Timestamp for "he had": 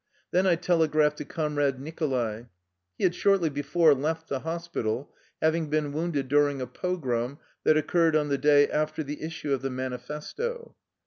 2.97-3.13